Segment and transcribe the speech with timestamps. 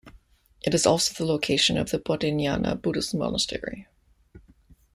[0.63, 3.85] It is also the location of the Bodhinyana Buddhist Monastery.